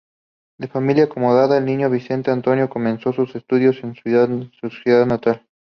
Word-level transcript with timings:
De 0.57 0.67
familia 0.67 1.03
acomodada, 1.03 1.59
el 1.59 1.65
niño 1.65 1.87
Vicente 1.87 2.31
Antonio 2.31 2.67
comenzó 2.71 3.13
sus 3.13 3.35
estudios 3.35 3.77
en 3.83 3.93
su 3.93 4.69
ciudad 4.73 5.05
natal. 5.05 5.45